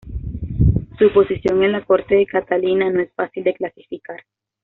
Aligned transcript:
Su 0.97 1.13
posición 1.13 1.61
en 1.63 1.73
la 1.73 1.85
corte 1.85 2.15
de 2.15 2.25
Catalina 2.25 2.89
no 2.89 3.01
es 3.01 3.13
fácil 3.13 3.43
de 3.43 3.53
clasificar. 3.53 4.19